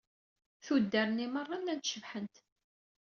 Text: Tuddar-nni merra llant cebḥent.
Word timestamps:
Tuddar-nni 0.65 1.27
merra 1.33 1.57
llant 1.63 1.89
cebḥent. 1.91 2.35